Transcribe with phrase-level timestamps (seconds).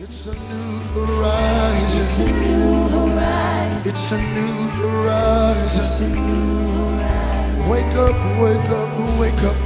[0.00, 1.98] It's a new horizon.
[1.98, 3.90] It's a new horizon.
[3.90, 5.80] It's a new horizon.
[5.80, 7.68] It's a new horizon.
[7.68, 9.56] Wake up, wake up, wake up.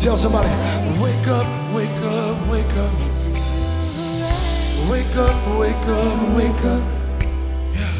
[0.00, 0.48] Tell somebody,
[0.98, 2.92] wake up, wake up, wake up.
[3.04, 3.44] It's a new
[4.00, 4.88] horizon.
[4.90, 6.82] Wake up, wake up, wake up.
[7.74, 7.92] Yeah.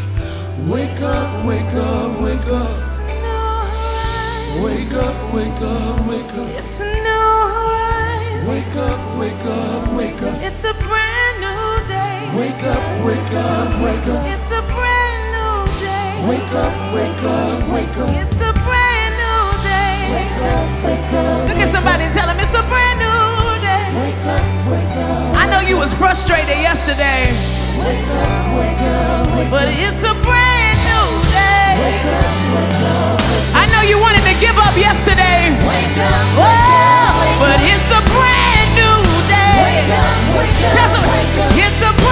[0.72, 2.70] Wake up, wake up, wake up.
[2.78, 4.62] It's a new horizon.
[4.64, 6.48] Wake up, wake up, wake up.
[6.56, 8.13] It's a new horizon.
[8.46, 10.36] Wake up, wake up, wake up.
[10.42, 12.28] It's a brand new day.
[12.36, 14.22] Wake up, wake up, wake up.
[14.34, 16.12] It's a brand new day.
[16.28, 18.10] Wake up, wake up, wake up.
[18.20, 19.96] It's a brand new day.
[20.12, 21.48] Wake up, wake up.
[21.48, 23.84] Look at somebody tell them it's a brand new day.
[23.96, 25.34] Wake up, wake up.
[25.40, 27.32] I know you was frustrated yesterday,
[27.80, 29.50] Wake up, wake up, wake up.
[29.50, 31.70] but it's a brand new day.
[31.80, 33.18] Wake up, wake up,
[33.56, 38.00] I know you wanted to give up yesterday, wake up, Whoa, oh, but it's a
[38.14, 39.58] brand new day.
[39.66, 42.03] wake up, wake up, wake up, It's a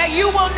[0.00, 0.48] that you will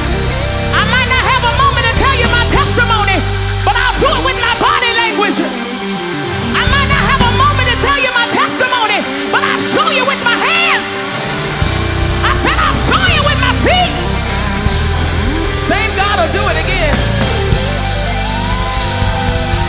[0.00, 3.20] I might not have a moment to tell you my testimony,
[3.60, 5.36] but I'll do it with my body language.
[5.36, 10.08] I might not have a moment to tell you my testimony, but I'll show you
[10.08, 10.88] with my hands.
[12.24, 13.92] I said I'll show you with my feet.
[15.68, 16.96] Same God will do it again.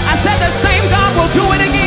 [0.07, 1.82] I said the same God will do it again.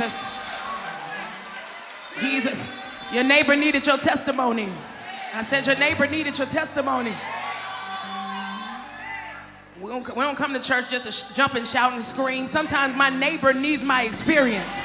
[0.00, 0.42] Jesus.
[2.18, 2.70] Jesus.
[3.12, 4.68] Your neighbor needed your testimony.
[5.34, 7.12] I said your neighbor needed your testimony.
[9.80, 12.46] We don't, we don't come to church just to sh- jump and shout and scream.
[12.46, 14.80] Sometimes my neighbor needs my experience.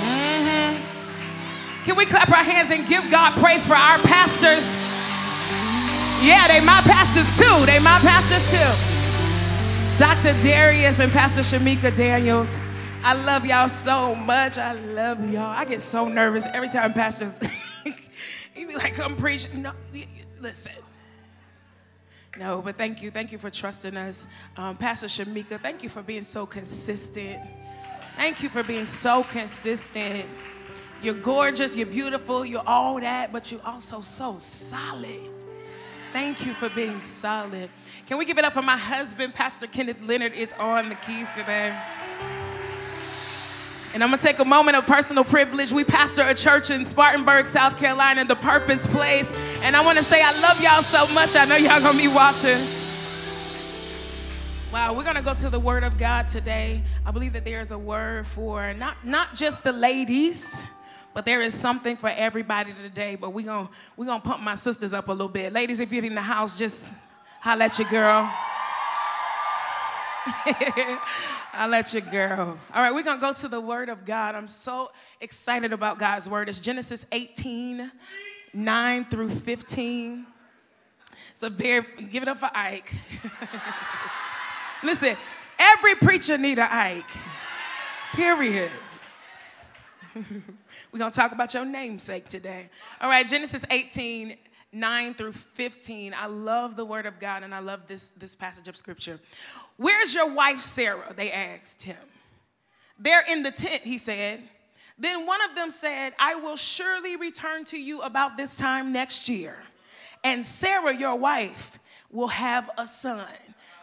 [0.00, 0.76] Mhm.
[1.84, 4.64] Can we clap our hands and give God praise for our pastors?
[6.24, 7.66] Yeah, they my pastors too.
[7.66, 9.98] They my pastors too.
[9.98, 10.32] Dr.
[10.40, 12.56] Dharius and Pastor Shamika Daniels.
[13.04, 14.58] I love y'all so much.
[14.58, 15.42] I love y'all.
[15.42, 17.36] I get so nervous every time pastors
[18.54, 19.52] he be like, come preach.
[19.52, 19.72] No,
[20.40, 20.72] listen.
[22.38, 23.10] No, but thank you.
[23.10, 24.28] Thank you for trusting us.
[24.56, 27.42] Um, Pastor Shamika, thank you for being so consistent.
[28.16, 30.26] Thank you for being so consistent.
[31.02, 35.28] You're gorgeous, you're beautiful, you're all that, but you're also so solid.
[36.12, 37.68] Thank you for being solid.
[38.06, 41.26] Can we give it up for my husband, Pastor Kenneth Leonard, is on the keys
[41.36, 41.76] today.
[43.94, 45.70] And I'm gonna take a moment of personal privilege.
[45.70, 49.30] We pastor a church in Spartanburg, South Carolina, the Purpose Place.
[49.60, 51.36] And I wanna say I love y'all so much.
[51.36, 52.58] I know y'all gonna be watching.
[54.72, 56.82] Wow, we're gonna go to the Word of God today.
[57.04, 60.64] I believe that there is a word for not, not just the ladies,
[61.12, 63.16] but there is something for everybody today.
[63.16, 63.68] But we're gonna,
[63.98, 65.52] we gonna pump my sisters up a little bit.
[65.52, 66.94] Ladies, if you're in the house, just
[67.40, 68.32] holler at your girl.
[71.54, 72.58] I'll let you go.
[72.72, 74.34] All right, we're gonna go to the Word of God.
[74.34, 74.90] I'm so
[75.20, 76.48] excited about God's Word.
[76.48, 77.92] It's Genesis 18,
[78.54, 80.26] 9 through 15.
[81.34, 82.94] So bear, give it up for Ike.
[84.82, 85.14] Listen,
[85.58, 87.10] every preacher need an Ike.
[88.14, 88.70] Period.
[90.14, 92.70] We're gonna talk about your namesake today.
[92.98, 94.38] All right, Genesis 18,
[94.72, 96.14] 9 through 15.
[96.18, 99.20] I love the word of God and I love this, this passage of scripture.
[99.76, 101.12] Where's your wife Sarah?
[101.16, 101.96] They asked him.
[102.98, 104.40] They're in the tent, he said.
[104.98, 109.28] Then one of them said, I will surely return to you about this time next
[109.28, 109.56] year.
[110.22, 111.78] And Sarah, your wife,
[112.10, 113.26] will have a son.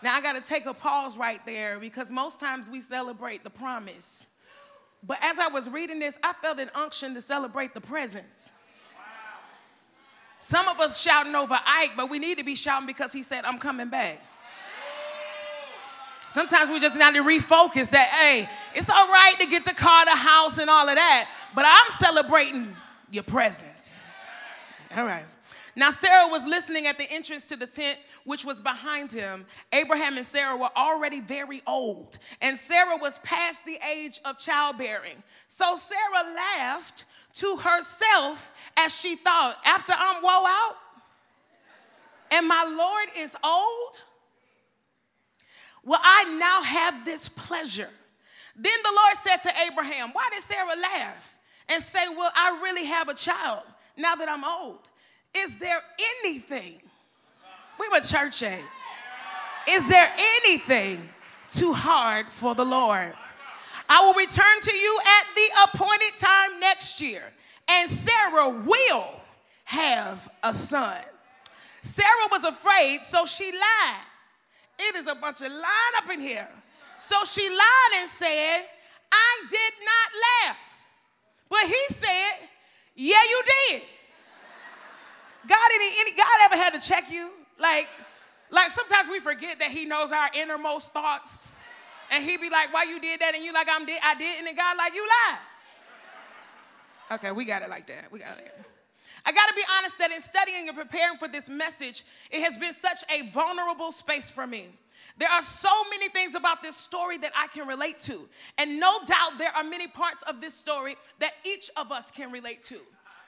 [0.02, 4.26] Now I gotta take a pause right there because most times we celebrate the promise.
[5.06, 8.50] But as I was reading this, I felt an unction to celebrate the presence.
[10.40, 13.44] Some of us shouting over Ike, but we need to be shouting because he said,
[13.44, 14.22] I'm coming back.
[16.30, 20.06] Sometimes we just got to refocus that, hey, it's all right to get the car,
[20.06, 22.76] the house, and all of that, but I'm celebrating
[23.10, 23.96] your presence.
[24.96, 25.26] All right.
[25.76, 29.46] Now, Sarah was listening at the entrance to the tent, which was behind him.
[29.72, 35.24] Abraham and Sarah were already very old, and Sarah was past the age of childbearing.
[35.48, 40.76] So Sarah laughed to herself as she thought, after I'm woe out,
[42.32, 43.98] and my Lord is old,
[45.84, 47.90] will I now have this pleasure?
[48.56, 51.38] Then the Lord said to Abraham, Why did Sarah laugh
[51.70, 53.64] and say, Will I really have a child
[53.96, 54.90] now that I'm old?
[55.34, 55.82] Is there
[56.24, 56.82] anything,
[57.80, 58.60] we were church age,
[59.68, 61.08] is there anything
[61.52, 63.14] too hard for the Lord?
[63.88, 67.24] I will return to you at the appointed time next year,
[67.68, 69.08] and Sarah will
[69.66, 70.98] have a son.
[71.82, 74.09] Sarah was afraid, so she lied.
[74.80, 76.48] It is a bunch of lying up in here.
[77.00, 78.64] So she lied and said,
[79.12, 80.58] I did not laugh.
[81.50, 82.48] But he said,
[82.96, 83.82] Yeah, you did.
[85.48, 87.30] God, any, any God ever had to check you?
[87.60, 87.88] Like,
[88.52, 91.48] like sometimes we forget that He knows our innermost thoughts,
[92.12, 94.46] and He be like, "Why you did that?" And you like, "I'm did, I did,"
[94.46, 95.40] and God like, "You lied."
[97.12, 98.12] Okay, we got it like that.
[98.12, 98.54] We got it.
[99.26, 102.58] I got to be honest that in studying and preparing for this message, it has
[102.58, 104.68] been such a vulnerable space for me.
[105.18, 108.28] There are so many things about this story that I can relate to.
[108.58, 112.32] And no doubt there are many parts of this story that each of us can
[112.32, 112.80] relate to.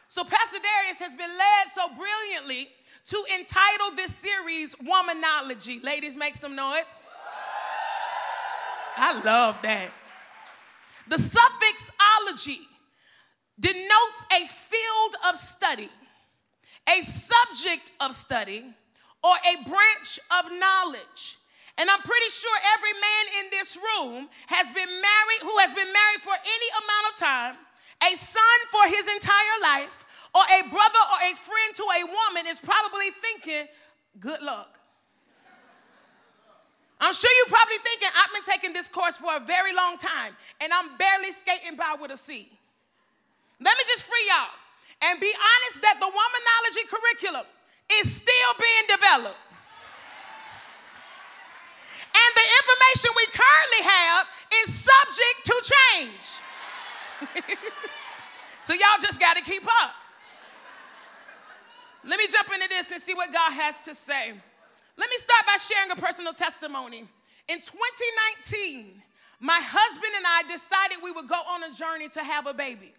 [0.08, 2.70] So, Pastor Dharius has been led so brilliantly
[3.08, 5.84] to entitle this series Womanology.
[5.84, 6.86] Ladies, make some noise.
[8.98, 9.90] I love that.
[11.08, 12.62] The suffix ology
[13.62, 15.90] denotes a field of study,
[16.90, 18.66] a subject of study,
[19.24, 21.38] or a branch of knowledge.
[21.78, 25.94] And I'm pretty sure every man in this room has been married, who has been
[25.94, 27.56] married for any amount of time,
[28.02, 32.50] a son for his entire life, or a brother or a friend to a woman
[32.50, 33.68] is probably thinking,
[34.20, 34.80] good luck.
[37.00, 40.34] I'm sure you're probably thinking, I've been taking this course for a very long time
[40.62, 42.52] and I'm barely skating by with a C.
[43.62, 44.50] Let me just free y'all
[45.06, 47.46] and be honest that the womanology curriculum
[48.02, 49.38] is still being developed.
[52.12, 54.24] And the information we currently have
[54.62, 56.26] is subject to change.
[58.66, 59.94] so y'all just got to keep up.
[62.04, 64.34] Let me jump into this and see what God has to say.
[64.98, 67.06] Let me start by sharing a personal testimony.
[67.48, 69.04] In 2019,
[69.40, 72.94] my husband and I decided we would go on a journey to have a baby.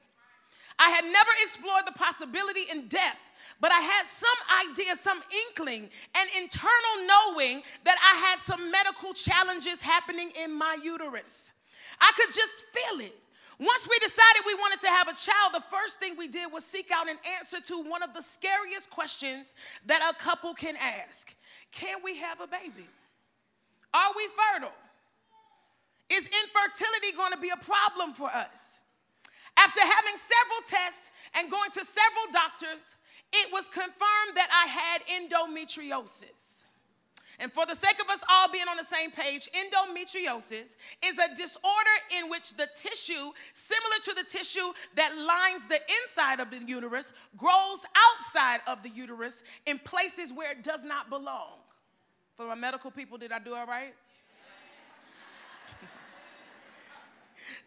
[0.83, 3.23] I had never explored the possibility in depth,
[3.61, 9.15] but I had some idea, some inkling, an internal knowing that I had some medical
[9.15, 11.53] challenges happening in my uterus.
[12.01, 13.15] I could just feel it.
[13.61, 16.65] Once we decided we wanted to have a child, the first thing we did was
[16.65, 19.55] seek out an answer to one of the scariest questions
[19.87, 21.33] that a couple can ask
[21.71, 22.89] Can we have a baby?
[23.95, 24.75] Are we fertile?
[26.11, 28.81] Is infertility going to be a problem for us?
[29.57, 32.97] After having several tests and going to several doctors,
[33.33, 36.53] it was confirmed that I had endometriosis.
[37.39, 41.35] And for the sake of us all being on the same page, endometriosis is a
[41.35, 46.59] disorder in which the tissue, similar to the tissue that lines the inside of the
[46.59, 51.59] uterus, grows outside of the uterus in places where it does not belong.
[52.37, 53.95] For my medical people, did I do it right?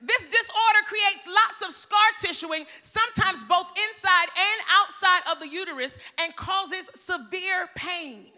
[0.02, 5.98] This disorder creates lots of scar tissuing, sometimes both inside and outside of the uterus,
[6.20, 8.32] and causes severe pain.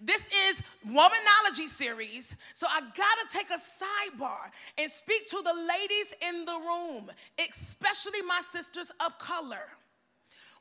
[0.00, 6.14] This is Womanology series, so I gotta take a sidebar and speak to the ladies
[6.28, 9.68] in the room, especially my sisters of color.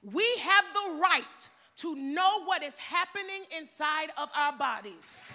[0.04, 5.26] We have the right to know what is happening inside of our bodies.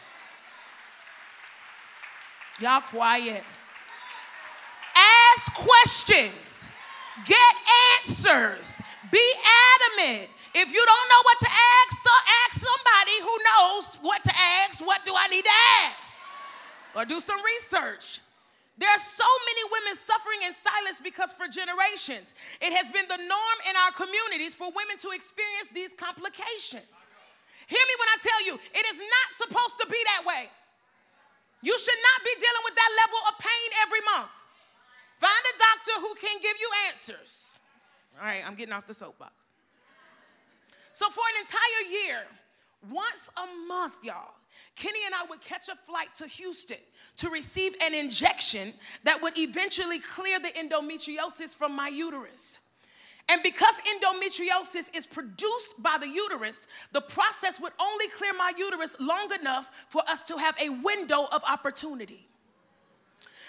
[2.60, 3.42] Y'all quiet.
[5.46, 6.68] Ask questions,
[7.24, 7.54] get
[8.02, 8.80] answers,
[9.12, 9.22] be
[9.94, 10.28] adamant.
[10.54, 12.10] If you don't know what to ask, so
[12.46, 14.84] ask somebody who knows what to ask.
[14.84, 16.18] What do I need to ask?
[16.96, 18.20] Or do some research.
[18.78, 23.20] There are so many women suffering in silence because for generations it has been the
[23.20, 26.90] norm in our communities for women to experience these complications.
[27.68, 30.48] Hear me when I tell you, it is not supposed to be that way.
[31.62, 34.45] You should not be dealing with that level of pain every month.
[35.18, 37.44] Find a doctor who can give you answers.
[38.18, 39.32] All right, I'm getting off the soapbox.
[40.92, 42.23] So, for an entire year,
[42.90, 44.35] once a month, y'all,
[44.75, 46.78] Kenny and I would catch a flight to Houston
[47.18, 48.73] to receive an injection
[49.04, 52.58] that would eventually clear the endometriosis from my uterus.
[53.28, 58.94] And because endometriosis is produced by the uterus, the process would only clear my uterus
[59.00, 62.28] long enough for us to have a window of opportunity.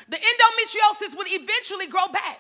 [0.10, 2.40] The endometriosis would eventually grow back.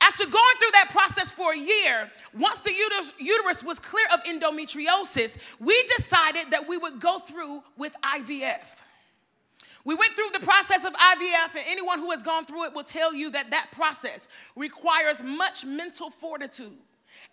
[0.00, 2.72] After going through that process for a year, once the
[3.18, 8.82] uterus, was clear of endometriosis, we decided that we would go through with IVF.
[9.84, 12.84] We went through the process of IVF, and anyone who has gone through it will
[12.84, 16.76] tell you that that process requires much mental fortitude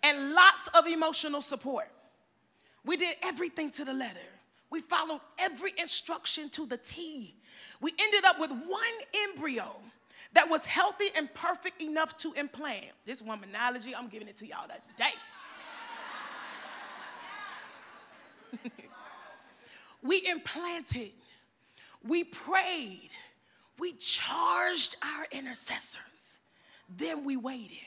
[0.02, 1.88] and lots of emotional support.
[2.84, 4.18] We did everything to the letter.
[4.70, 7.34] We followed every instruction to the T.
[7.80, 8.82] We ended up with one
[9.28, 9.74] embryo
[10.34, 12.86] that was healthy and perfect enough to implant.
[13.04, 15.12] This womanology, I'm giving it to y'all today.
[20.02, 21.12] we implanted,
[22.06, 23.10] we prayed,
[23.78, 26.40] we charged our intercessors,
[26.96, 27.78] then we waited.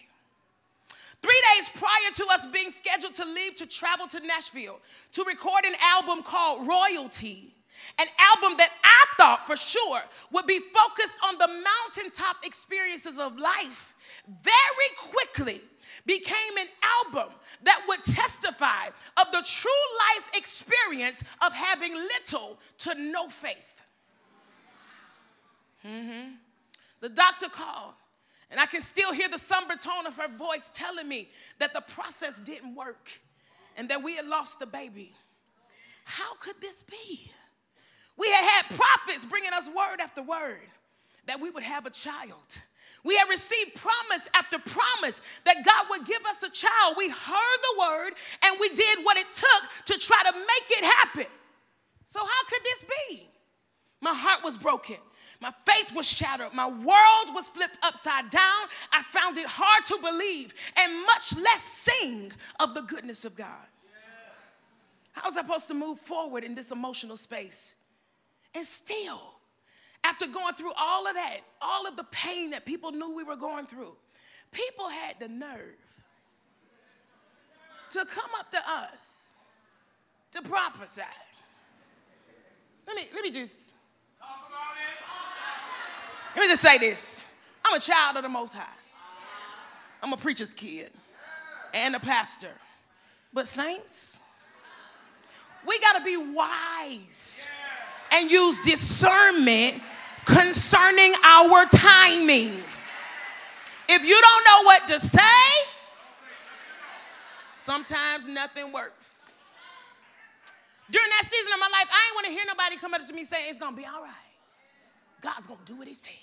[1.22, 4.80] Three days prior to us being scheduled to leave to travel to Nashville
[5.14, 7.55] to record an album called Royalty,
[8.00, 10.02] an album that I thought for sure
[10.32, 13.94] would be focused on the mountaintop experiences of life,
[14.42, 15.62] very quickly
[16.06, 16.68] became an
[17.06, 19.72] album that would testify of the true
[20.16, 23.84] life experience of having little to no faith.
[25.86, 26.32] Mm-hmm.
[27.02, 27.94] The doctor called,
[28.50, 31.30] and I can still hear the somber tone of her voice telling me
[31.60, 33.10] that the process didn't work
[33.78, 35.12] and that we had lost the baby.
[36.04, 37.32] How could this be?
[38.18, 40.60] We had had prophets bringing us word after word
[41.28, 42.62] that we would have a child.
[43.04, 46.96] We had received promise after promise that God would give us a child.
[46.98, 50.84] We heard the word and we did what it took to try to make it
[50.84, 51.28] happen.
[52.06, 53.28] So, how could this be?
[54.02, 54.98] My heart was broken.
[55.42, 56.54] My faith was shattered.
[56.54, 58.68] My world was flipped upside down.
[58.92, 63.68] I found it hard to believe and much less sing of the goodness of God.
[65.12, 67.76] How was I supposed to move forward in this emotional space?
[68.56, 69.22] And still,
[70.04, 73.36] after going through all of that, all of the pain that people knew we were
[73.36, 73.96] going through,
[74.52, 75.76] people had the nerve
[77.92, 79.30] to come up to us
[80.32, 81.02] to prophesy.
[82.88, 83.56] Let me, let me just
[86.36, 87.24] let me just say this.
[87.64, 88.66] I'm a child of the Most High.
[90.04, 90.92] I'm a preacher's kid
[91.74, 92.52] and a pastor.
[93.34, 94.18] But saints,
[95.66, 97.48] we got to be wise
[98.12, 99.82] and use discernment
[100.26, 102.54] concerning our timing.
[103.88, 105.20] If you don't know what to say,
[107.54, 109.14] sometimes nothing works.
[110.90, 113.14] During that season of my life, I ain't want to hear nobody come up to
[113.14, 114.12] me saying it's gonna be all right.
[115.22, 116.14] God's gonna do what He said.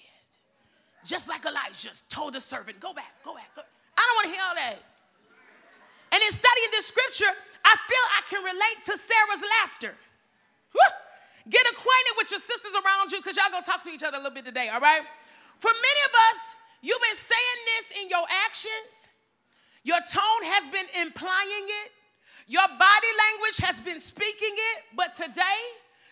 [1.04, 3.54] Just like Elijah told the servant, go back, go back.
[3.56, 3.62] Go.
[3.98, 4.78] I don't want to hear all that.
[6.12, 7.32] And in studying this scripture,
[7.64, 9.94] I feel I can relate to Sarah's laughter.
[10.74, 11.01] Woo!
[11.48, 14.20] Get acquainted with your sisters around you because y'all gonna talk to each other a
[14.20, 15.02] little bit today, all right?
[15.58, 16.38] For many of us,
[16.82, 19.08] you've been saying this in your actions,
[19.82, 21.90] your tone has been implying it,
[22.46, 25.58] your body language has been speaking it, but today,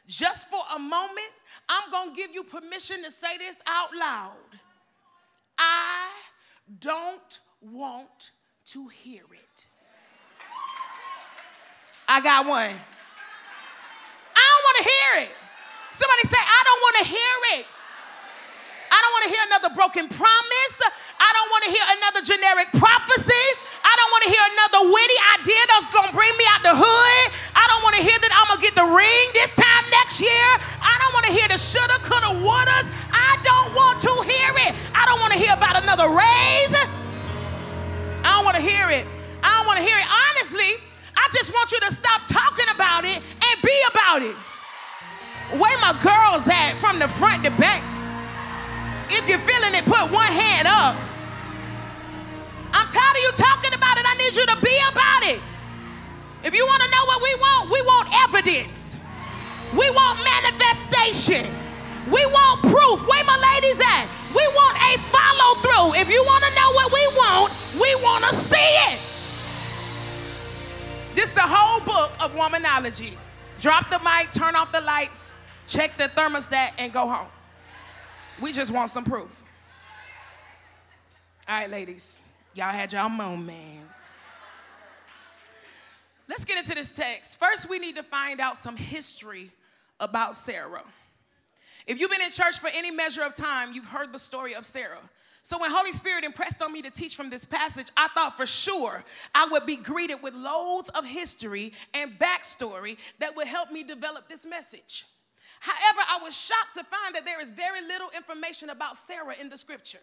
[0.06, 1.32] just for a moment,
[1.68, 4.32] I'm gonna give you permission to say this out loud.
[5.58, 6.08] I
[6.80, 8.32] don't want
[8.66, 9.66] to hear it.
[12.08, 12.74] I got one.
[14.80, 15.30] To hear it.
[15.92, 17.68] Somebody say, I don't want to hear it.
[18.88, 20.76] I don't want to hear another broken promise.
[21.20, 23.44] I don't want to hear another generic prophecy.
[23.84, 26.72] I don't want to hear another witty idea that's going to bring me out the
[26.80, 27.24] hood.
[27.52, 30.16] I don't want to hear that I'm going to get the ring this time next
[30.16, 30.48] year.
[30.80, 32.88] I don't want to hear the shoulda, coulda, wouldas.
[33.12, 34.72] I don't want to hear it.
[34.96, 36.72] I don't want to hear about another raise.
[38.24, 39.04] I don't want to hear it.
[39.44, 40.08] I don't want to hear it.
[40.08, 40.80] Honestly,
[41.12, 44.32] I just want you to stop talking about it and be about it.
[45.58, 47.82] Where my girls at from the front to back?
[49.10, 50.94] If you're feeling it, put one hand up.
[52.72, 54.06] I'm tired of you talking about it.
[54.06, 55.42] I need you to be about it.
[56.44, 59.00] If you want to know what we want, we want evidence.
[59.74, 61.52] We want manifestation.
[62.06, 63.06] We want proof.
[63.08, 64.06] Where my ladies at?
[64.30, 66.00] We want a follow through.
[66.00, 68.98] If you want to know what we want, we want to see it.
[71.16, 73.16] This is the whole book of womanology.
[73.60, 75.34] Drop the mic, turn off the lights,
[75.70, 77.28] check the thermostat, and go home.
[78.42, 79.44] We just want some proof.
[81.48, 82.18] All right, ladies,
[82.54, 83.56] y'all had y'all moment.
[86.28, 87.38] Let's get into this text.
[87.38, 89.50] First, we need to find out some history
[89.98, 90.84] about Sarah.
[91.86, 94.64] If you've been in church for any measure of time, you've heard the story of
[94.64, 95.00] Sarah.
[95.42, 98.46] So when Holy Spirit impressed on me to teach from this passage, I thought for
[98.46, 99.02] sure
[99.34, 104.28] I would be greeted with loads of history and backstory that would help me develop
[104.28, 105.06] this message.
[105.60, 109.50] However, I was shocked to find that there is very little information about Sarah in
[109.50, 110.00] the scripture.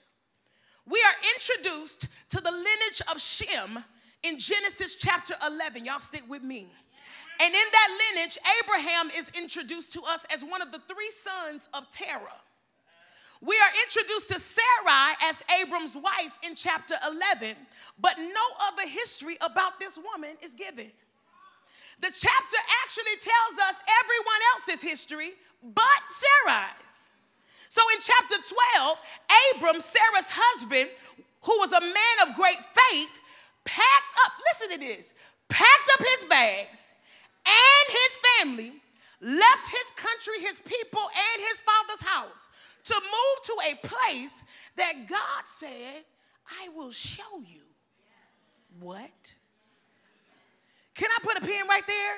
[0.87, 3.83] We are introduced to the lineage of Shem
[4.21, 5.83] in Genesis chapter 11.
[5.83, 6.67] Y'all stick with me.
[7.39, 11.67] And in that lineage, Abraham is introduced to us as one of the three sons
[11.73, 12.41] of Terah.
[13.41, 17.55] We are introduced to Sarai as Abram's wife in chapter 11,
[17.99, 20.91] but no other history about this woman is given.
[21.99, 27.09] The chapter actually tells us everyone else's history but Sarai's.
[27.69, 28.35] So in chapter
[28.75, 28.97] 12,
[29.55, 30.89] Abram, Sarah's husband,
[31.41, 33.19] who was a man of great faith,
[33.65, 35.13] packed up, listen to this,
[35.49, 36.93] packed up his bags
[37.45, 38.73] and his family,
[39.21, 42.49] left his country, his people, and his father's house
[42.85, 44.43] to move to a place
[44.75, 46.03] that God said,
[46.61, 47.61] I will show you.
[48.79, 49.35] What?
[50.95, 52.15] Can I put a pin right there?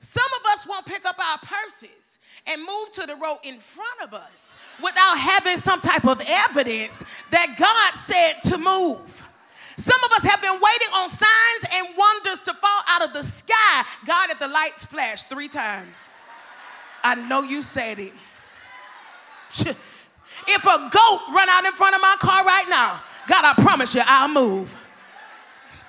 [0.00, 2.13] Some of us won't pick up our purses
[2.46, 7.02] and move to the road in front of us without having some type of evidence
[7.30, 9.28] that God said to move.
[9.76, 13.24] Some of us have been waiting on signs and wonders to fall out of the
[13.24, 13.84] sky.
[14.06, 15.96] God, if the lights flash three times,
[17.02, 18.12] I know you said it.
[20.48, 23.94] If a goat run out in front of my car right now, God, I promise
[23.94, 24.68] you, I'll move.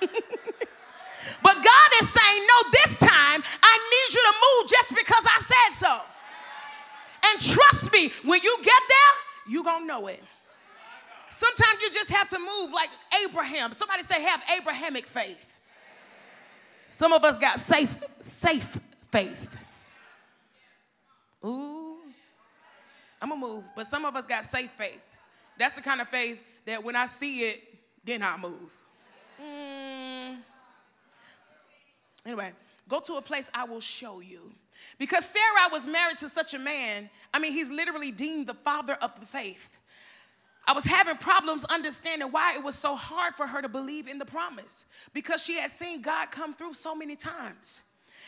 [0.00, 0.10] but
[1.42, 5.86] God is saying, no, this time I need you to move just because I said
[5.86, 6.00] so.
[7.30, 10.22] And trust me, when you get there, you're going to know it.
[11.28, 12.90] Sometimes you just have to move like
[13.24, 13.72] Abraham.
[13.72, 15.54] Somebody say, have Abrahamic faith.
[16.90, 18.78] Some of us got safe, safe
[19.10, 19.58] faith.
[21.44, 21.96] Ooh,
[23.20, 25.00] I'm gonna move, but some of us got safe faith.
[25.58, 27.62] That's the kind of faith that when I see it,
[28.04, 28.72] then I move.
[29.40, 29.95] Mm.
[32.26, 32.52] Anyway,
[32.88, 34.52] go to a place I will show you.
[34.98, 38.94] Because Sarah was married to such a man, I mean, he's literally deemed the father
[38.94, 39.78] of the faith.
[40.66, 44.18] I was having problems understanding why it was so hard for her to believe in
[44.18, 44.84] the promise
[45.14, 47.82] because she had seen God come through so many times.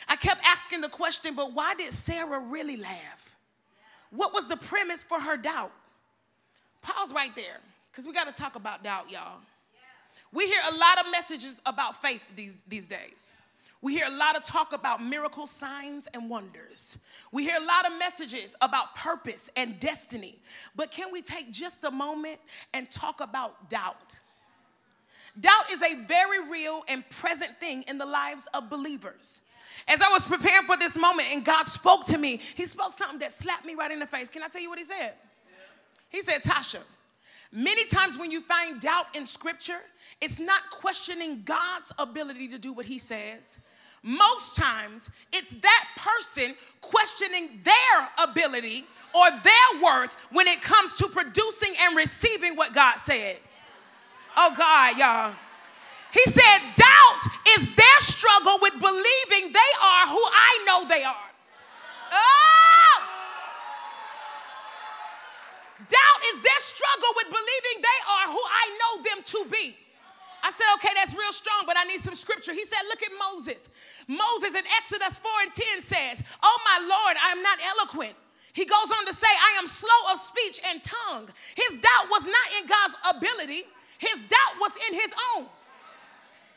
[0.06, 3.36] I kept asking the question, but why did Sarah really laugh?
[4.10, 5.72] What was the premise for her doubt?
[6.80, 7.58] Pause right there
[7.90, 9.40] because we got to talk about doubt, y'all.
[10.32, 13.32] We hear a lot of messages about faith these, these days.
[13.80, 16.98] We hear a lot of talk about miracle signs and wonders.
[17.30, 20.40] We hear a lot of messages about purpose and destiny.
[20.74, 22.40] But can we take just a moment
[22.74, 24.18] and talk about doubt?
[25.38, 29.40] Doubt is a very real and present thing in the lives of believers.
[29.86, 33.20] As I was preparing for this moment and God spoke to me, He spoke something
[33.20, 34.28] that slapped me right in the face.
[34.28, 35.12] Can I tell you what He said?
[36.08, 36.80] He said, Tasha,
[37.52, 39.80] many times when you find doubt in scripture,
[40.20, 43.58] it's not questioning God's ability to do what He says,
[44.08, 51.08] most times it's that person questioning their ability or their worth when it comes to
[51.08, 53.36] producing and receiving what God said.
[54.34, 55.34] Oh, God, y'all.
[56.12, 57.20] He said, doubt
[57.58, 61.30] is their struggle with believing they are who I know they are.
[62.10, 63.02] Oh!
[65.80, 69.76] Doubt is their struggle with believing they are who I know them to be.
[70.48, 72.56] I said, okay, that's real strong, but I need some scripture.
[72.56, 73.68] He said, look at Moses.
[74.08, 78.16] Moses in Exodus 4 and 10 says, Oh, my Lord, I am not eloquent.
[78.56, 81.28] He goes on to say, I am slow of speech and tongue.
[81.52, 83.68] His doubt was not in God's ability,
[84.00, 85.44] his doubt was in his own.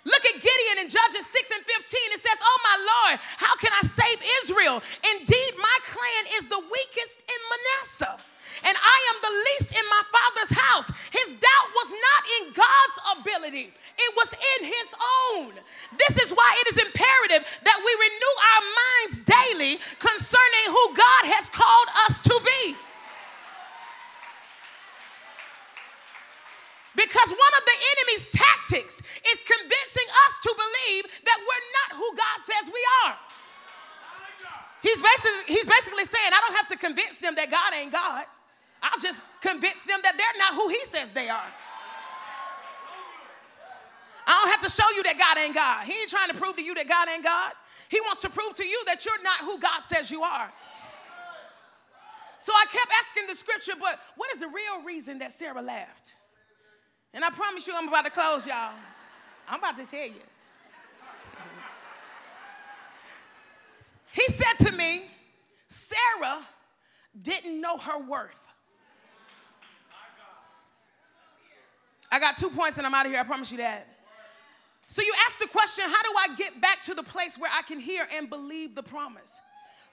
[0.08, 2.16] Look at Gideon in Judges 6 and 15.
[2.16, 4.82] It says, Oh my Lord, how can I save Israel?
[5.20, 8.18] Indeed, my clan is the weakest in Manasseh
[8.64, 10.88] and I am the least in my father's house.
[11.12, 14.90] His doubt was not in God's ability, it was in his
[15.32, 15.54] own.
[15.98, 21.24] This is why it is imperative that we renew our minds daily concerning who God
[21.36, 22.76] has called us to be.
[26.96, 32.08] Because one of the enemy's tactics is convincing us to believe that we're not who
[32.18, 33.16] God says we are.
[34.82, 38.26] He's basically, he's basically saying, I don't have to convince them that God ain't God.
[38.82, 41.52] I'll just convince them that they're not who He says they are.
[44.28, 45.86] I don't have to show you that God ain't God.
[45.86, 47.54] He ain't trying to prove to you that God ain't God.
[47.90, 50.52] He wants to prove to you that you're not who God says you are.
[52.40, 56.16] So I kept asking the scripture, but what is the real reason that Sarah laughed?
[57.14, 58.72] And I promise you, I'm about to close, y'all.
[59.48, 60.24] I'm about to tell you.
[64.12, 65.04] He said to me,
[65.68, 66.40] Sarah
[67.22, 68.48] didn't know her worth.
[72.12, 73.22] I got two points and I'm out of here.
[73.22, 73.88] I promise you that.
[74.88, 77.62] So you ask the question how do I get back to the place where I
[77.62, 79.40] can hear and believe the promise?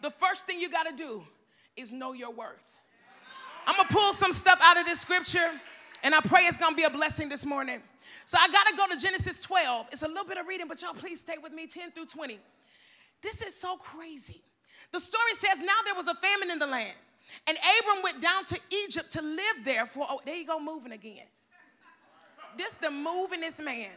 [0.02, 1.22] The first thing you got to do
[1.76, 2.64] is know your worth.
[3.66, 5.52] I'm going to pull some stuff out of this scripture
[6.02, 7.80] and I pray it's going to be a blessing this morning.
[8.24, 9.86] So I got to go to Genesis 12.
[9.92, 12.38] It's a little bit of reading, but y'all please stay with me 10 through 20.
[13.22, 14.42] This is so crazy.
[14.92, 16.96] The story says now there was a famine in the land,
[17.46, 20.92] and Abram went down to Egypt to live there for, oh, there you go, moving
[20.92, 21.24] again.
[22.56, 23.90] This the movingest man.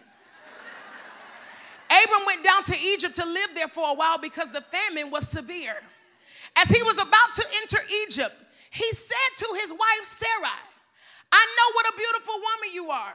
[1.92, 5.28] Abram went down to Egypt to live there for a while because the famine was
[5.28, 5.76] severe.
[6.56, 8.36] As he was about to enter Egypt,
[8.70, 10.62] he said to his wife Sarai,
[11.32, 13.14] I know what a beautiful woman you are.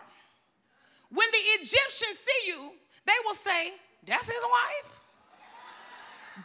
[1.10, 2.72] When the Egyptians see you,
[3.06, 3.72] they will say,
[4.04, 5.00] That's his wife.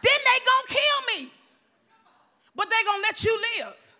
[0.01, 1.31] Then they gonna kill me,
[2.55, 3.95] but they gonna let you live.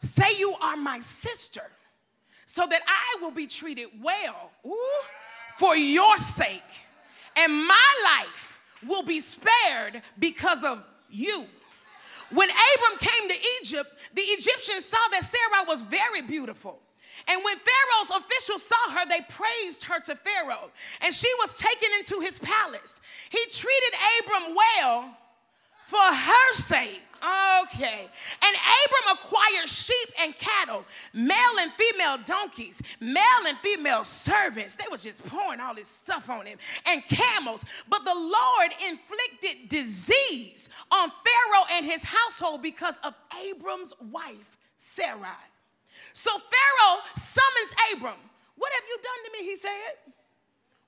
[0.00, 1.62] Say you are my sister
[2.50, 4.76] so that I will be treated well ooh,
[5.56, 6.72] for your sake,
[7.36, 11.46] and my life will be spared because of you.
[12.30, 16.80] When Abram came to Egypt, the Egyptians saw that Sarah was very beautiful.
[17.28, 20.72] And when Pharaoh's officials saw her, they praised her to Pharaoh.
[21.02, 23.00] And she was taken into his palace.
[23.28, 25.16] He treated Abram well
[25.90, 27.02] for her sake.
[27.62, 28.08] Okay.
[28.42, 34.76] And Abram acquired sheep and cattle, male and female donkeys, male and female servants.
[34.76, 37.64] They was just pouring all this stuff on him, and camels.
[37.88, 45.28] But the Lord inflicted disease on Pharaoh and his household because of Abram's wife, Sarai.
[46.14, 48.14] So Pharaoh summons Abram.
[48.56, 49.44] What have you done to me?
[49.50, 50.14] He said.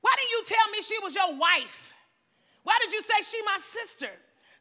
[0.01, 1.95] Why didn't you tell me she was your wife?
[2.65, 4.11] Why did you say she my sister?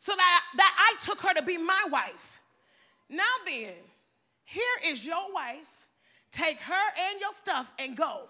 [0.01, 2.39] So that, that I took her to be my wife.
[3.07, 3.75] Now then,
[4.45, 5.59] here is your wife.
[6.31, 8.21] Take her and your stuff and go.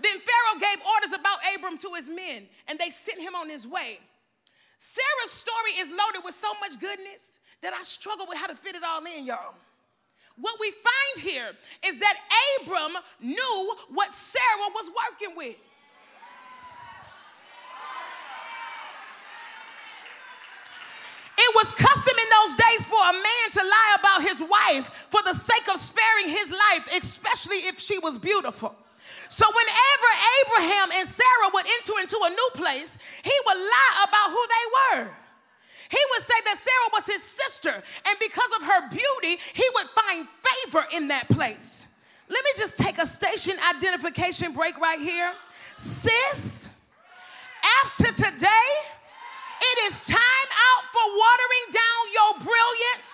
[0.00, 3.66] Then Pharaoh gave orders about Abram to his men, and they sent him on his
[3.66, 3.98] way.
[4.78, 8.74] Sarah's story is loaded with so much goodness that I struggle with how to fit
[8.74, 9.54] it all in, y'all.
[10.38, 11.50] What we find here
[11.84, 12.14] is that
[12.62, 15.56] Abram knew what Sarah was working with.
[21.54, 25.34] Was custom in those days for a man to lie about his wife for the
[25.34, 28.74] sake of sparing his life, especially if she was beautiful.
[29.28, 30.10] So whenever
[30.42, 34.98] Abraham and Sarah would enter into a new place, he would lie about who they
[35.00, 35.10] were.
[35.90, 39.86] He would say that Sarah was his sister, and because of her beauty, he would
[39.90, 40.26] find
[40.64, 41.86] favor in that place.
[42.28, 45.32] Let me just take a station identification break right here.
[45.76, 46.68] Sis,
[47.82, 48.48] after today,
[49.60, 53.10] it is time out for watering down your brilliance,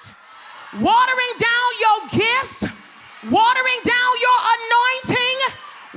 [0.81, 2.61] watering down your gifts,
[3.29, 5.39] watering down your anointing,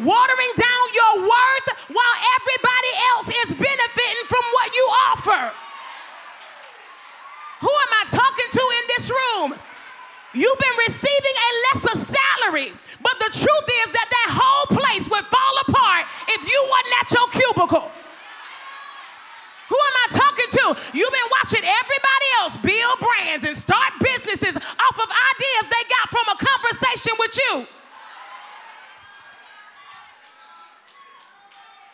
[0.07, 5.53] watering down your worth while everybody else is benefiting from what you offer.
[7.61, 9.59] Who am I talking to in this room?
[10.33, 15.25] You've been receiving a lesser salary, but the truth is that that whole place would
[15.25, 17.91] fall apart if you wasn't at your cubicle.
[19.73, 20.65] Who am I talking to?
[20.93, 26.13] You've been watching everybody else build brands and start businesses off of ideas they got
[26.13, 27.65] from a conversation with you.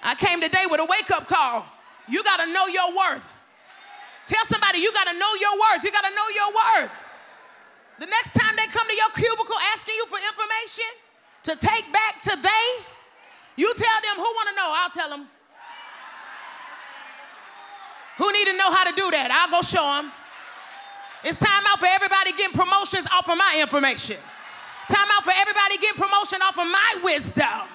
[0.04, 1.66] I came today with a wake up call.
[2.10, 3.32] You got to know your worth.
[4.26, 5.84] Tell somebody you got to know your worth.
[5.86, 6.92] You got to know your worth.
[8.00, 10.92] The next time they come to your cubicle asking you for information
[11.44, 12.68] to take back to they,
[13.56, 14.68] you tell them who want to know.
[14.76, 15.30] I'll tell them.
[18.20, 19.32] Who need to know how to do that?
[19.32, 20.12] I'll go show them.
[21.24, 24.18] It's time out for everybody getting promotions off of my information.
[24.88, 27.68] Time out for everybody getting promotion off of my wisdom.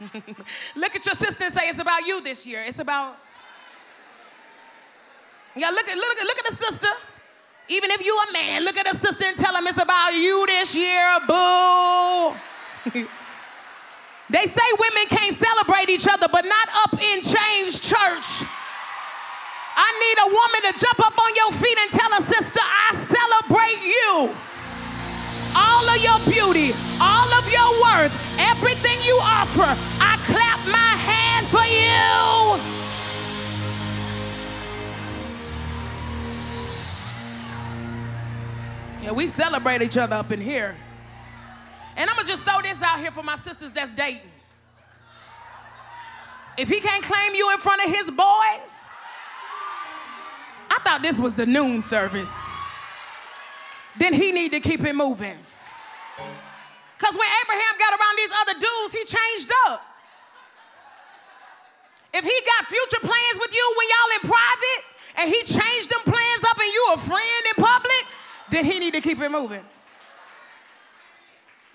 [0.76, 2.62] look at your sister and say, It's about you this year.
[2.62, 3.16] It's about
[5.56, 6.88] yeah, look at look at look at the sister.
[7.68, 10.46] Even if you a man, look at the sister and tell him it's about you
[10.46, 12.34] this year, boo.
[14.30, 18.44] they say women can't celebrate each other, but not up in Change Church.
[19.80, 22.94] I need a woman to jump up on your feet and tell a sister, I
[22.96, 24.34] celebrate you.
[25.54, 29.70] All of your beauty, all of your worth, everything you offer,
[30.02, 32.58] I clap my hands for you.
[39.04, 40.74] Yeah, we celebrate each other up in here.
[41.96, 44.32] And I'm gonna just throw this out here for my sisters that's dating.
[46.56, 48.88] If he can't claim you in front of his boys,
[50.88, 52.32] thought this was the noon service.
[53.98, 55.36] Then he need to keep it moving.
[56.96, 59.82] Because when Abraham got around these other dudes, he changed up.
[62.14, 64.82] If he got future plans with you when y'all in private
[65.18, 68.04] and he changed them plans up and you a friend in public,
[68.50, 69.64] then he need to keep it moving.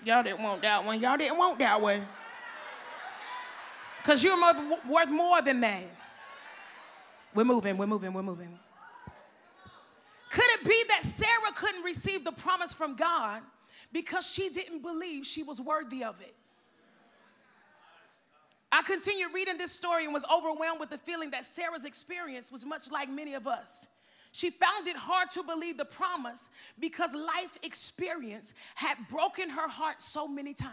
[0.02, 1.00] Y'all didn't want that one.
[1.00, 2.04] Y'all didn't want that one.
[4.02, 4.36] Because you're
[4.88, 5.84] worth more than that.
[7.32, 8.58] We're moving, we're moving, we're moving.
[10.34, 13.40] Could it be that Sarah couldn't receive the promise from God
[13.92, 16.34] because she didn't believe she was worthy of it?
[18.72, 22.64] I continued reading this story and was overwhelmed with the feeling that Sarah's experience was
[22.64, 23.86] much like many of us.
[24.32, 30.02] She found it hard to believe the promise because life experience had broken her heart
[30.02, 30.72] so many times.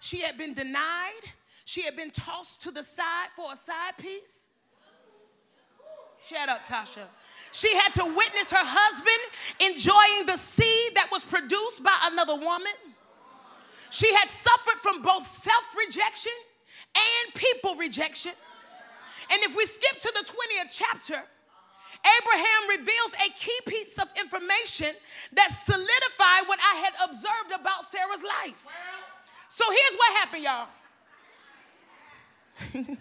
[0.00, 1.22] She had been denied,
[1.64, 4.48] she had been tossed to the side for a side piece.
[6.26, 7.04] Shut up, Tasha.
[7.56, 12.76] She had to witness her husband enjoying the seed that was produced by another woman.
[13.88, 16.36] She had suffered from both self rejection
[16.94, 18.32] and people rejection.
[19.32, 21.14] And if we skip to the 20th chapter,
[22.20, 24.94] Abraham reveals a key piece of information
[25.32, 28.66] that solidified what I had observed about Sarah's life.
[29.48, 30.68] So here's what happened, y'all.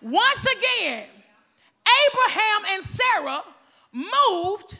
[0.00, 1.08] Once again,
[2.06, 3.42] Abraham and Sarah
[3.92, 4.78] moved.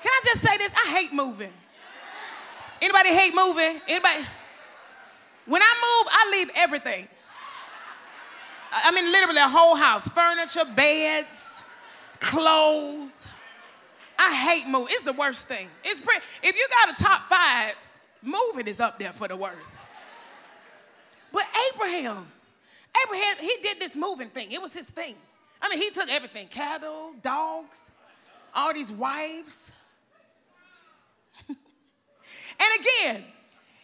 [0.00, 0.72] Can I just say this?
[0.74, 1.52] I hate moving.
[2.80, 3.80] Anybody hate moving?
[3.86, 4.24] Anybody?
[5.46, 7.08] When I move, I leave everything.
[8.72, 11.64] I mean, literally a whole house furniture, beds,
[12.20, 13.28] clothes.
[14.18, 14.94] I hate moving.
[14.94, 15.68] It's the worst thing.
[15.84, 16.00] It's
[16.42, 17.74] if you got a top five,
[18.22, 19.70] moving is up there for the worst.
[21.32, 22.26] But Abraham,
[23.06, 24.52] Abraham, he did this moving thing.
[24.52, 25.14] It was his thing.
[25.62, 27.82] I mean, he took everything cattle, dogs,
[28.54, 29.72] all these wives.
[31.48, 31.58] and
[32.80, 33.24] again,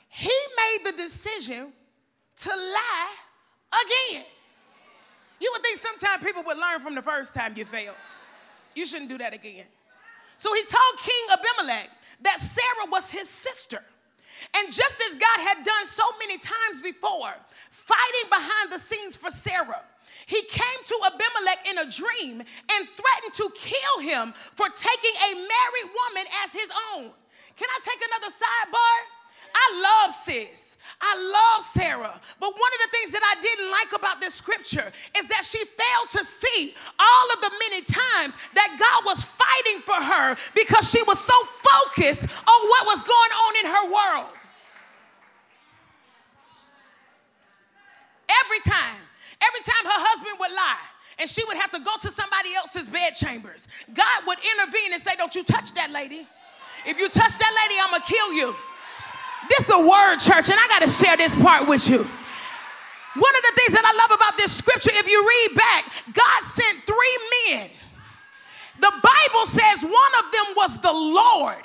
[0.08, 1.72] he made the decision
[2.36, 3.14] to lie
[3.72, 4.24] again.
[5.38, 7.96] You would think sometimes people would learn from the first time you failed.
[8.74, 9.64] You shouldn't do that again.
[10.38, 11.90] So he told King Abimelech
[12.22, 13.82] that Sarah was his sister.
[14.54, 17.34] And just as God had done so many times before,
[17.76, 19.82] fighting behind the scenes for Sarah,
[20.26, 25.30] he came to Abimelech in a dream and threatened to kill him for taking a
[25.34, 27.10] married woman as his own.
[27.56, 28.96] Can I take another sidebar?
[29.54, 30.76] I love sis.
[31.00, 32.20] I love Sarah.
[32.40, 35.58] But one of the things that I didn't like about this scripture is that she
[35.58, 40.90] failed to see all of the many times that God was fighting for her because
[40.90, 44.35] she was so focused on what was going on in her world.
[48.28, 49.00] Every time,
[49.40, 50.86] every time her husband would lie,
[51.18, 53.66] and she would have to go to somebody else's bed chambers.
[53.94, 56.26] God would intervene and say, Don't you touch that lady.
[56.84, 58.54] If you touch that lady, I'm gonna kill you.
[59.48, 61.98] This is a word, church, and I got to share this part with you.
[61.98, 66.42] One of the things that I love about this scripture, if you read back, God
[66.44, 67.70] sent three men.
[68.80, 71.64] The Bible says one of them was the Lord.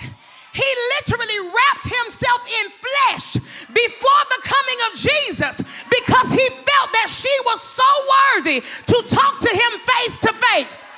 [0.53, 0.67] He
[0.99, 3.33] literally wrapped himself in flesh
[3.73, 7.87] before the coming of Jesus because he felt that she was so
[8.35, 10.91] worthy to talk to him face to face.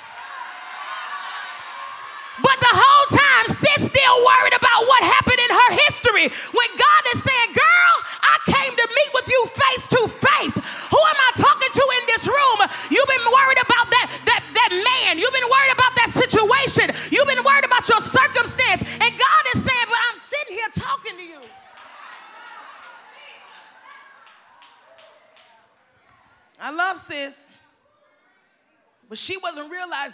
[2.41, 6.27] But the whole time, sis still worried about what happened in her history.
[6.49, 7.93] When God is saying, Girl,
[8.25, 8.62] I came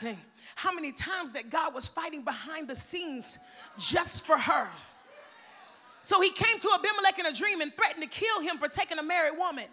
[0.02, 0.24] realizing
[0.56, 3.40] how many times that God was fighting behind the scenes
[3.78, 4.68] just for her.
[6.02, 8.98] So he came to Abimelech in a dream and threatened to kill him for taking
[9.00, 9.66] a married woman.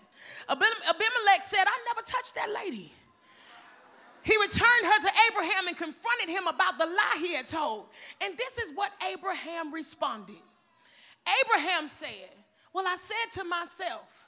[0.49, 2.93] Abimelech said, I never touched that lady.
[4.23, 7.87] He returned her to Abraham and confronted him about the lie he had told.
[8.21, 10.37] And this is what Abraham responded
[11.45, 12.31] Abraham said,
[12.73, 14.27] Well, I said to myself,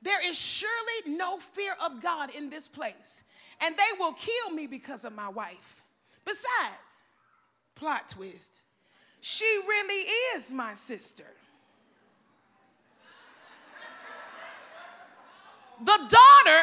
[0.00, 3.22] there is surely no fear of God in this place,
[3.60, 5.82] and they will kill me because of my wife.
[6.24, 7.00] Besides,
[7.74, 8.62] plot twist,
[9.20, 10.04] she really
[10.36, 11.24] is my sister.
[15.80, 16.62] The daughter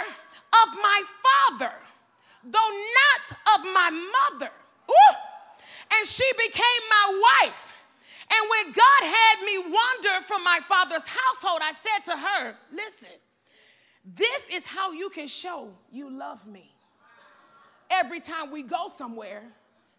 [0.63, 1.73] of my father,
[2.43, 4.51] though not of my mother.
[4.89, 5.15] Ooh!
[5.97, 7.77] And she became my wife.
[8.29, 13.09] And when God had me wander from my father's household, I said to her, Listen,
[14.03, 16.75] this is how you can show you love me
[17.89, 19.43] every time we go somewhere,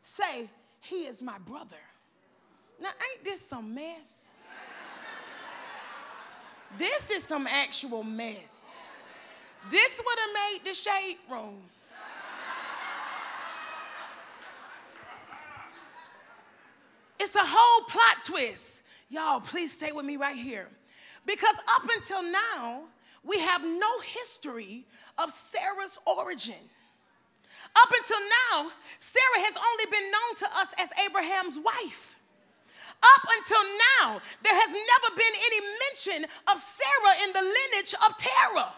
[0.03, 0.49] say,
[0.81, 1.77] He is my brother.
[2.81, 4.29] Now, ain't this some mess?
[6.79, 8.65] this is some actual mess.
[9.71, 11.63] This would have made the shade room.
[17.19, 18.83] It's a whole plot twist.
[19.09, 20.69] Y'all, please stay with me right here.
[21.25, 22.83] Because up until now,
[23.25, 24.87] we have no history
[25.19, 26.55] of Sarah's origin.
[27.77, 32.17] Up until now, Sarah has only been known to us as Abraham's wife.
[33.03, 33.65] Up until
[34.01, 38.73] now, there has never been any mention of Sarah in the lineage of Terah.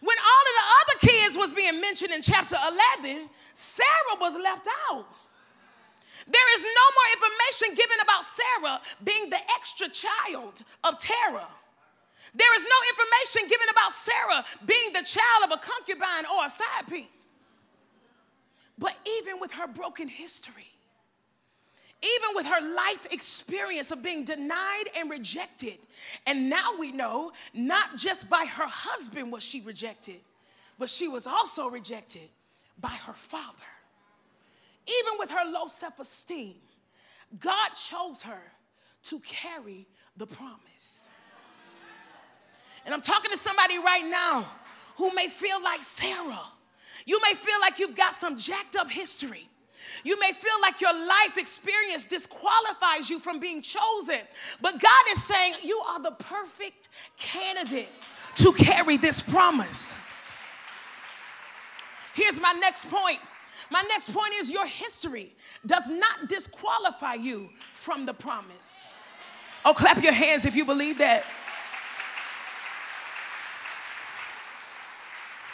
[0.00, 2.54] When all of the other kids was being mentioned in chapter
[3.02, 5.06] 11, Sarah was left out.
[6.30, 11.50] There is no more information given about Sarah being the extra child of Terah.
[12.34, 16.50] There is no information given about Sarah being the child of a concubine or a
[16.50, 17.27] side piece.
[18.78, 20.66] But even with her broken history,
[22.00, 25.78] even with her life experience of being denied and rejected,
[26.26, 30.20] and now we know not just by her husband was she rejected,
[30.78, 32.28] but she was also rejected
[32.80, 33.58] by her father.
[34.86, 36.54] Even with her low self esteem,
[37.40, 38.42] God chose her
[39.04, 41.08] to carry the promise.
[42.84, 44.48] And I'm talking to somebody right now
[44.96, 46.46] who may feel like Sarah
[47.06, 49.48] you may feel like you've got some jacked up history.
[50.04, 54.20] You may feel like your life experience disqualifies you from being chosen.
[54.60, 56.88] But God is saying you are the perfect
[57.18, 57.88] candidate
[58.36, 60.00] to carry this promise.
[62.14, 63.20] Here's my next point
[63.70, 65.34] My next point is your history
[65.66, 68.80] does not disqualify you from the promise.
[69.64, 71.24] Oh, clap your hands if you believe that.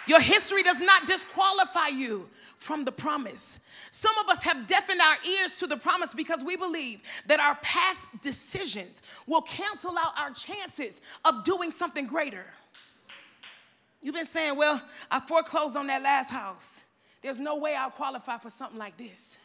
[0.07, 3.61] Your history does not disqualify you from the promise.
[3.91, 7.55] Some of us have deafened our ears to the promise because we believe that our
[7.57, 12.45] past decisions will cancel out our chances of doing something greater.
[14.03, 16.81] You've been saying, Well, I foreclosed on that last house.
[17.23, 19.39] There's no way I'll qualify for something like this.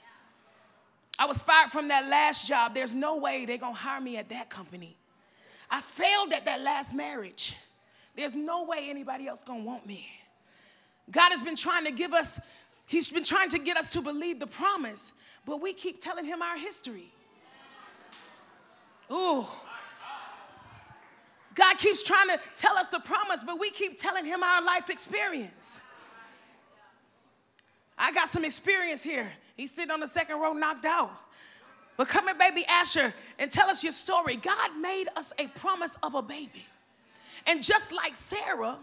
[1.17, 2.73] I was fired from that last job.
[2.73, 4.97] There's no way they're gonna hire me at that company.
[5.71, 7.55] I failed at that last marriage.
[8.15, 10.09] There's no way anybody else gonna want me.
[11.11, 12.39] God has been trying to give us,
[12.85, 15.13] He's been trying to get us to believe the promise,
[15.45, 17.11] but we keep telling Him our history.
[19.11, 19.45] Ooh.
[21.55, 24.89] God keeps trying to tell us the promise, but we keep telling Him our life
[24.89, 25.81] experience.
[27.97, 29.29] I got some experience here.
[29.57, 31.11] He's sitting on the second row, knocked out.
[31.97, 34.37] But come here, baby Asher, and tell us your story.
[34.37, 36.65] God made us a promise of a baby.
[37.45, 38.77] And just like Sarah,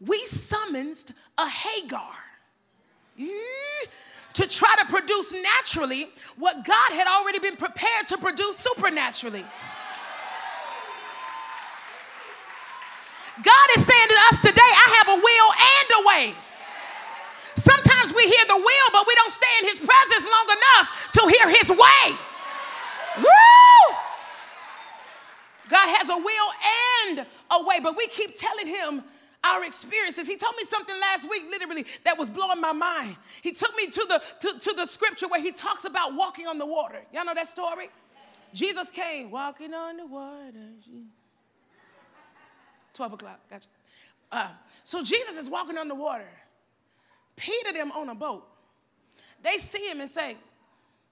[0.00, 2.14] we summoned a Hagar
[3.18, 3.30] mm,
[4.34, 9.44] to try to produce naturally what God had already been prepared to produce supernaturally.
[13.42, 16.34] God is saying to us today, I have a will and a way.
[17.54, 21.28] Sometimes we hear the will, but we don't stay in his presence long enough to
[21.28, 22.16] hear his way.
[23.18, 23.96] Woo!
[25.68, 26.50] God has a will
[27.08, 29.02] and a way, but we keep telling him
[29.44, 30.26] our experiences.
[30.26, 33.16] He told me something last week, literally, that was blowing my mind.
[33.42, 36.58] He took me to the, to, to the scripture where he talks about walking on
[36.58, 37.00] the water.
[37.12, 37.88] Y'all know that story?
[38.52, 40.72] Jesus came walking on the water.
[42.94, 43.68] 12 o'clock, gotcha.
[44.32, 44.48] Uh,
[44.84, 46.28] so Jesus is walking on the water.
[47.36, 48.46] Peter them on a boat.
[49.42, 50.36] They see him and say,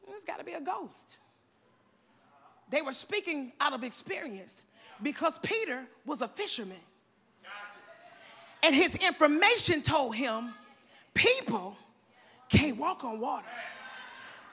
[0.07, 1.19] There's got to be a ghost.
[2.71, 4.63] They were speaking out of experience
[5.03, 6.81] because Peter was a fisherman.
[8.65, 10.55] And his information told him
[11.13, 11.77] people
[12.49, 13.47] can't walk on water.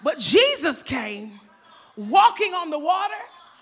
[0.03, 1.39] But Jesus came
[1.95, 3.15] walking on the water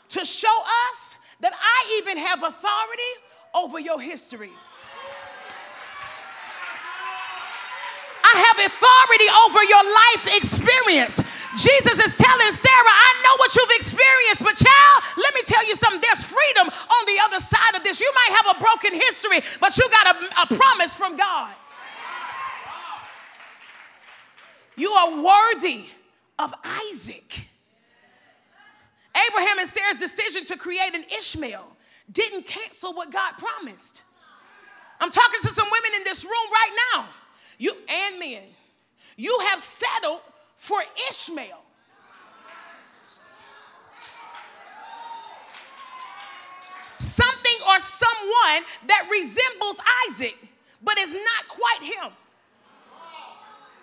[0.09, 3.13] to show us that I even have authority
[3.53, 4.49] over your history.
[8.23, 11.21] I have authority over your life experience.
[11.57, 15.75] Jesus is telling Sarah, I know what you've experienced, but child, let me tell you
[15.75, 16.01] something.
[16.01, 17.99] There's freedom on the other side of this.
[17.99, 21.55] You might have a broken history, but you got a, a promise from God.
[24.75, 25.85] You are worthy
[26.37, 26.53] of
[26.91, 27.47] Isaac.
[29.27, 31.65] Abraham and Sarah's decision to create an Ishmael
[32.11, 34.03] didn't cancel what God promised.
[34.99, 37.05] I'm talking to some women in this room right now,
[37.57, 38.43] you and men.
[39.17, 40.21] You have settled
[40.59, 40.77] for
[41.09, 41.63] Ishmael.
[46.97, 49.77] Something or someone that resembles
[50.09, 50.37] Isaac,
[50.83, 52.11] but is not quite him.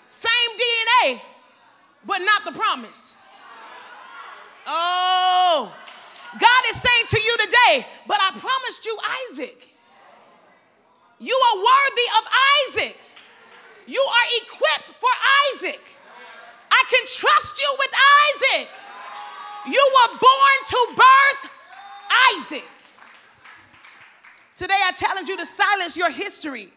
[0.07, 1.20] Same DNA,
[2.05, 3.16] but not the promise.
[4.66, 5.74] Oh,
[6.39, 8.99] God is saying to you today, but I promised you
[9.31, 9.70] Isaac.
[11.18, 12.24] You are worthy of
[12.68, 12.99] Isaac.
[13.87, 15.11] You are equipped for
[15.55, 15.81] Isaac.
[16.77, 17.91] I can trust you with
[18.27, 18.68] Isaac.
[19.66, 21.51] You were born to birth
[22.35, 22.64] Isaac.
[24.55, 26.68] Today, I challenge you to silence your history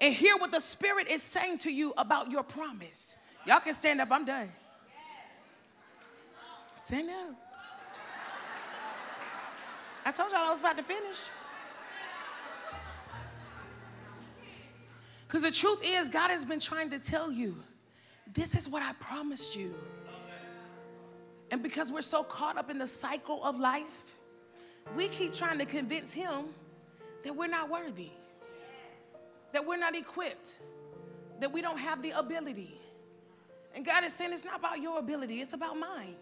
[0.00, 3.16] and hear what the Spirit is saying to you about your promise.
[3.46, 4.48] Y'all can stand up, I'm done.
[6.74, 7.36] Stand up.
[10.04, 11.18] I told y'all I was about to finish.
[15.26, 17.56] Because the truth is, God has been trying to tell you
[18.32, 19.74] this is what I promised you.
[21.50, 24.16] And because we're so caught up in the cycle of life,
[24.96, 26.46] we keep trying to convince Him
[27.24, 28.10] that we're not worthy,
[29.52, 30.58] that we're not equipped,
[31.40, 32.78] that we don't have the ability.
[33.74, 36.16] And God is saying it's not about your ability, it's about mine.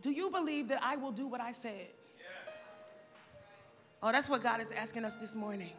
[0.00, 1.88] Do you believe that I will do what I said?
[4.02, 5.70] Oh, that's what God is asking us this morning.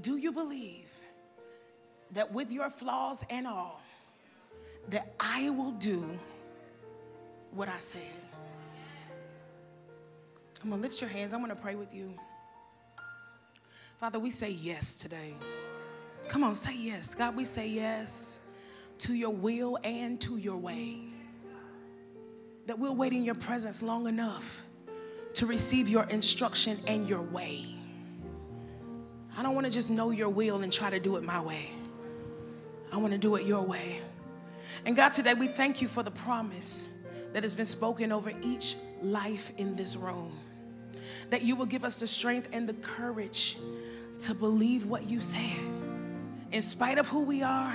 [0.00, 0.83] Do you believe
[2.14, 3.82] that with your flaws and all,
[4.88, 6.18] that I will do
[7.52, 8.02] what I said.
[10.60, 11.32] Come on, lift your hands.
[11.32, 12.14] I'm to pray with you.
[13.98, 15.34] Father, we say yes today.
[16.28, 17.14] Come on, say yes.
[17.14, 18.38] God, we say yes
[18.98, 21.00] to your will and to your way.
[22.66, 24.62] That we'll wait in your presence long enough
[25.34, 27.66] to receive your instruction and your way.
[29.36, 31.68] I don't want to just know your will and try to do it my way.
[32.94, 34.00] I want to do it your way.
[34.86, 36.88] And God, today we thank you for the promise
[37.32, 40.38] that has been spoken over each life in this room.
[41.30, 43.58] That you will give us the strength and the courage
[44.20, 45.58] to believe what you said.
[46.52, 47.74] In spite of who we are,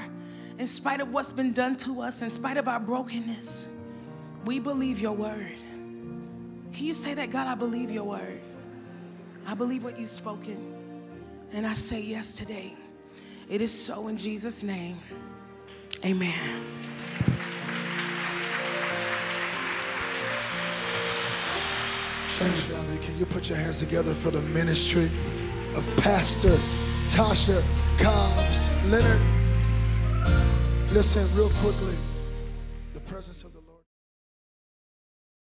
[0.57, 3.67] in spite of what's been done to us, in spite of our brokenness,
[4.45, 5.57] we believe your word.
[6.72, 7.45] Can you say that, God?
[7.45, 8.39] I believe your word.
[9.45, 10.76] I believe what you've spoken.
[11.51, 12.78] And I say yes today.
[13.50, 15.00] It is so in Jesus' name.
[16.06, 16.62] Amen.
[22.38, 25.10] Change family, can you put your hands together for the ministry
[25.76, 26.60] of Pastor
[27.08, 27.64] Tasha
[27.97, 29.20] Cobbs Leonard?
[30.91, 31.95] Listen, real quickly.
[32.93, 33.59] The presence of the